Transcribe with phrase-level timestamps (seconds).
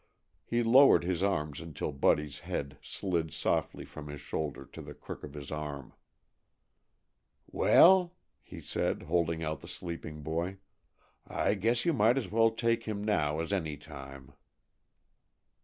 [0.43, 5.23] He lowered his arms until Buddy's head slid softly from his shoulder to the crook
[5.23, 5.93] of his arm.
[7.45, 10.57] "Well," he said, holding out the sleeping boy,
[11.27, 14.33] "I guess you might as well take him now as any time."